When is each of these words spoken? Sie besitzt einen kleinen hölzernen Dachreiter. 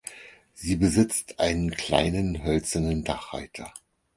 Sie 0.55 0.77
besitzt 0.77 1.39
einen 1.39 1.69
kleinen 1.69 2.43
hölzernen 2.43 3.03
Dachreiter. 3.03 3.71